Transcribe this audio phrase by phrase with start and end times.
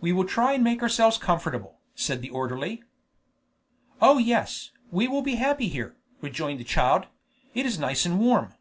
[0.00, 2.82] "We will try and make ourselves comfortable," said the orderly.
[4.02, 7.06] "Oh yes, we will be happy here," rejoined the child;
[7.54, 8.54] "it is nice and warm."